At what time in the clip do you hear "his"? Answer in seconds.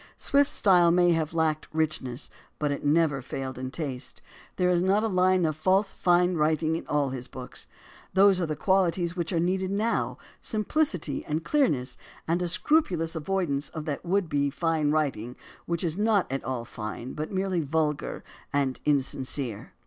7.11-7.27